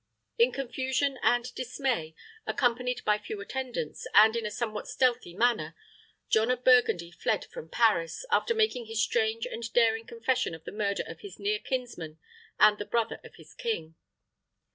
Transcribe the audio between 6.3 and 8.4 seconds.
of Burgundy fled from Paris,